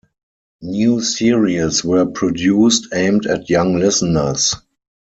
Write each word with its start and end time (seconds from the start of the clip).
New 0.63 0.99
series 0.99 1.83
were 1.85 2.07
produced, 2.07 2.87
aimed 2.91 3.27
at 3.27 3.51
young 3.51 3.77
listeners. 3.77 4.55